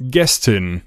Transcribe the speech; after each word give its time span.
Gästin 0.00 0.82